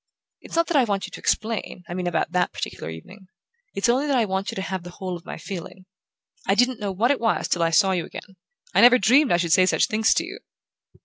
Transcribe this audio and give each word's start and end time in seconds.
It's 0.41 0.55
not 0.55 0.65
that 0.65 0.77
I 0.77 0.83
want 0.85 1.05
you 1.05 1.11
to 1.11 1.19
explain 1.19 1.83
I 1.87 1.93
mean 1.93 2.07
about 2.07 2.31
that 2.31 2.51
particular 2.53 2.89
evening. 2.89 3.27
It's 3.75 3.87
only 3.87 4.07
that 4.07 4.17
I 4.17 4.25
want 4.25 4.49
you 4.49 4.55
to 4.55 4.61
have 4.63 4.81
the 4.81 4.89
whole 4.89 5.15
of 5.15 5.25
my 5.27 5.37
feeling. 5.37 5.85
I 6.47 6.55
didn't 6.55 6.79
know 6.79 6.91
what 6.91 7.11
it 7.11 7.21
was 7.21 7.47
till 7.47 7.61
I 7.61 7.69
saw 7.69 7.91
you 7.91 8.03
again. 8.07 8.35
I 8.73 8.81
never 8.81 8.97
dreamed 8.97 9.31
I 9.31 9.37
should 9.37 9.53
say 9.53 9.67
such 9.67 9.85
things 9.85 10.15
to 10.15 10.25
you!" 10.25 10.39